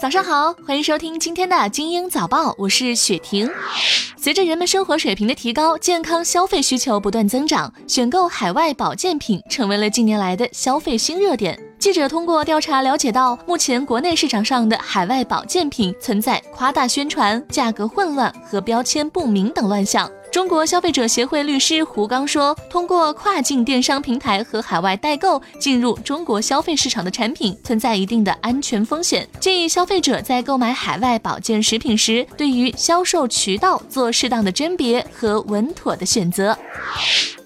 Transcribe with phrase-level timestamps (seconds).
[0.00, 3.46] 早上好，欢迎收听今天的精英早报，我是雪婷。
[4.16, 11.60] 随着人们生活水平的提高，健康消费需求不断增长，选购海外保健品成为了近年来的消费新热点。
[11.78, 20.10] 记者通过调查了解到，目前国内市场上的海外保健品存在夸大宣传、价格混乱和标签不明等乱象。
[20.30, 36.56] 中国消费者协会律师胡刚说：“通过跨境电商平台和海外代购进入中国消费市场的产品，存在一定的安全风险，建议消费者在购买海外保健食品时，对于销售渠道做适当的甄别和稳妥的选择。”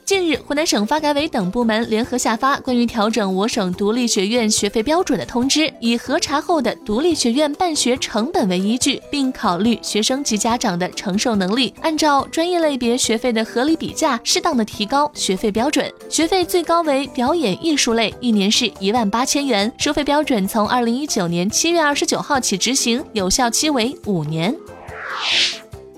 [0.05, 15.91] 近日，湖南省发改委等部门联合下发关于调整我省独立学院学费标准的通知，以核查后的独立学院办学成本为依据，并考虑学生及家长的承受能力，按照专业类别学费的合理比价，适当的提高学费标准。
[16.11, 24.55] 学费最高为表演艺术类，一年是一万八千元，收费标准从二零一九年七月二十九号起执行，有效期为五年。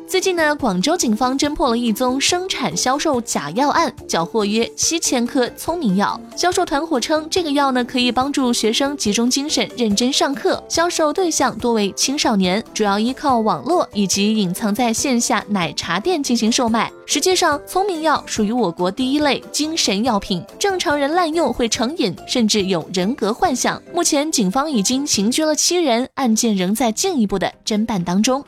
[0.09, 6.19] 最近呢，广州警方侦破了一宗生产销售假药案，缴获约七千颗聪明药。
[6.37, 10.63] 销售团伙称，这个药呢可以帮助学生集中精神、认真上课。
[10.69, 16.91] 销售对象多为青少年，主要依靠网络以及隐藏在线下奶茶店进行售卖。
[17.05, 23.83] 实际上，聪明药属于我国第一类精神药品，正常人滥用会成瘾，甚至有人格幻想。
[23.93, 28.45] 目前，警方已经刑拘了七人，案件仍在进一步的侦办当中。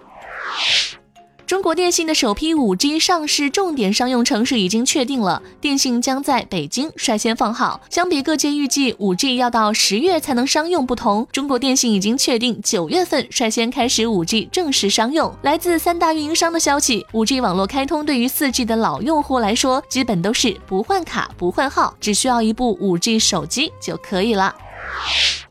[1.48, 7.80] 中国电信的首批 5G 上市重点商用城市已经确定了，电信将在北京率先放号。
[7.88, 15.34] 相比各界预计 5G 要到十月才能商用不同，中国电信已经确定九月份率先开始 5G 正式商用。
[15.40, 24.54] 来自三大运营商的消息，5G 网络开通对于 4G 的老用户来说，基本都是不换卡不换号，只需要一部 5G 手机就可以了。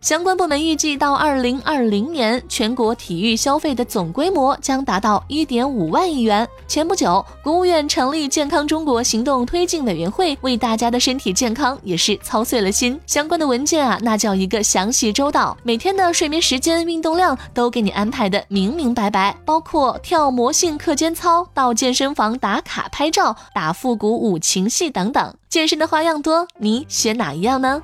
[0.07, 6.47] 相关部门预计，到二零二零年，全国体育消费的总规模将达到一点五万亿元。
[6.65, 12.97] 前不久，国务院成立健康中国行动推进委员会，为大家的身体健康也是操碎了心。
[13.05, 25.35] 相关的文件啊，那叫一个详细周到，每天的睡眠时间、运动量都给你安排的明明白白，包括跳魔性课间操、到健身房打卡拍照、打复古舞、情戏等等。
[25.49, 27.81] 健身的花样多，你选哪一样呢？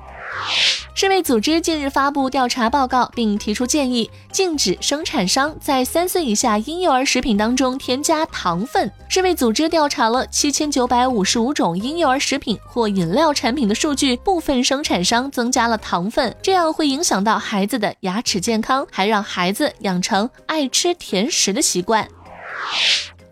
[0.96, 8.90] 世卫组织近日发布调查报告，并提出建议，禁止生产商在三岁以下婴幼儿食品当中添加糖分。
[9.08, 22.08] 世卫组织调查了七千九百五十五种婴幼儿食品或饮料产品的数据，部分生产商增加了糖分，这样会影响到孩子的牙齿健康，还让孩子养成爱吃甜食的习惯。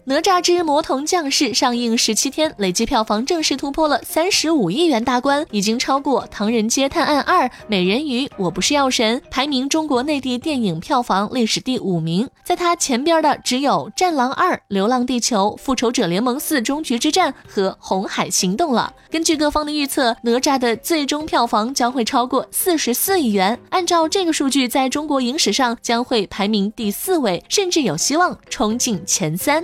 [0.05, 12.29] 哪吒之魔童降世上映十七天，累计票房正式突破了三十五亿元大关，已经超过《唐人街探案二》《美人鱼》《我不是药神》，排名中国内地电影票房历史第五名。
[12.43, 18.93] 在它前边的只有《战狼二》《流浪地球》《复仇者联盟四：终局之战》和《红海行动》了。
[19.09, 23.57] 根据各方的预测，哪吒的最终票房将会超过四十四亿元。
[23.71, 29.63] 按照这个数据，在中国影史上将会排名第四位，甚至有希望冲进前三。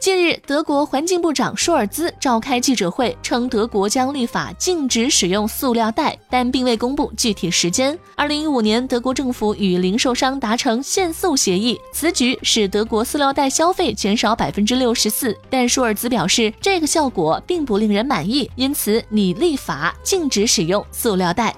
[0.00, 7.98] 近日，德国环境部长舒尔兹召开记者会，称德国将立法禁止使用塑料袋，但并未公布具体时间。
[8.14, 15.36] 二零一五年，德国政府与零售商达成限塑协议，此举使德国塑料袋消费减少百分之六十四。
[15.50, 21.54] 但舒尔兹表示，这个效果并不令人满意，因此拟立法禁止使用塑料袋。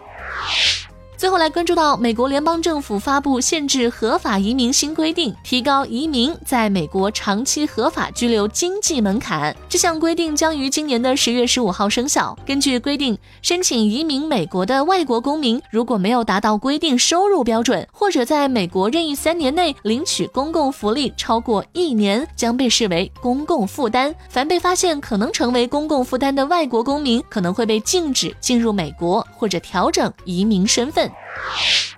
[1.21, 9.55] 最后来关注到，美国联邦政府发布限制合法移民新规定，提高移民在美国长期合法居留经济门槛。
[9.69, 12.35] 这项规定将于今年的十月十五号生效。
[12.47, 24.15] 根据规定，申请移民美国的外国公民，如果没有达到规定收入标准，或者在美国任意三年内领取公共福利超过一年，将被视为公共负担。
[24.31, 31.10] 凡被发现可能成为公共负担的外国公民，可能会被禁止进入美国，或者调整移民身份。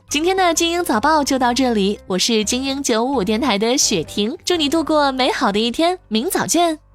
[0.09, 6.92] 今天的精英早报就到这里，我是精英九五电台的雪婷，祝你度过美好的一天，明早见。